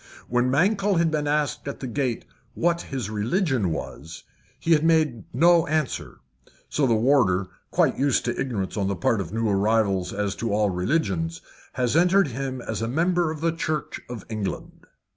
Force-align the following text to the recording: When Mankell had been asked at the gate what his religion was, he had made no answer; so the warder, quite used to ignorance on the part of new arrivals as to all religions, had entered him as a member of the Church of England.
When 0.27 0.49
Mankell 0.49 0.95
had 0.97 1.11
been 1.11 1.27
asked 1.27 1.67
at 1.67 1.79
the 1.79 1.85
gate 1.85 2.25
what 2.55 2.81
his 2.81 3.11
religion 3.11 3.71
was, 3.71 4.23
he 4.59 4.71
had 4.71 4.83
made 4.83 5.25
no 5.31 5.67
answer; 5.67 6.21
so 6.69 6.87
the 6.87 6.95
warder, 6.95 7.49
quite 7.69 7.99
used 7.99 8.25
to 8.25 8.35
ignorance 8.41 8.77
on 8.77 8.87
the 8.87 8.95
part 8.95 9.21
of 9.21 9.31
new 9.31 9.47
arrivals 9.47 10.11
as 10.11 10.35
to 10.37 10.51
all 10.51 10.71
religions, 10.71 11.39
had 11.73 11.95
entered 11.95 12.29
him 12.29 12.61
as 12.63 12.81
a 12.81 12.87
member 12.87 13.29
of 13.29 13.41
the 13.41 13.51
Church 13.51 13.99
of 14.09 14.25
England. 14.27 14.87